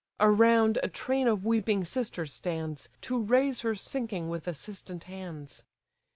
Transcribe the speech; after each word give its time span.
Around 0.19 0.79
a 0.81 0.87
train 0.87 1.27
of 1.27 1.45
weeping 1.45 1.85
sisters 1.85 2.33
stands, 2.33 2.89
To 3.01 3.19
raise 3.21 3.61
her 3.61 3.75
sinking 3.75 4.29
with 4.29 4.47
assistant 4.47 5.03
hands. 5.03 5.63